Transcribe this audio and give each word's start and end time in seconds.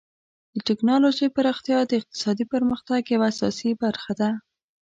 د 0.55 0.57
ټکنالوژۍ 0.67 1.27
پراختیا 1.35 1.79
د 1.87 1.91
اقتصادي 1.99 2.45
پرمختګ 2.53 3.01
یوه 3.13 3.25
اساسي 3.31 3.71
برخه 3.83 4.13
ده. 4.19 4.29